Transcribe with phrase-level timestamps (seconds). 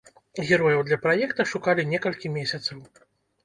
[0.47, 2.85] Герояў для праекта шукалі некалькі месяцаў.